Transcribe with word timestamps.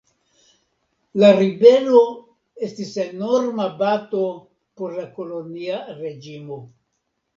La 1.23 1.27
ribelo 1.39 1.99
estis 2.69 2.93
enorma 3.03 3.67
bato 3.83 4.25
por 4.81 4.97
la 5.01 5.07
kolonia 5.19 5.83
reĝimo. 6.03 6.59